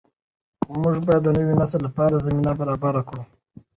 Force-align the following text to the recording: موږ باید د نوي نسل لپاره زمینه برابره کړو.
موږ 0.81 0.95
باید 1.07 1.21
د 1.23 1.29
نوي 1.37 1.55
نسل 1.61 1.81
لپاره 1.87 2.23
زمینه 2.25 2.51
برابره 2.59 3.01
کړو. 3.07 3.23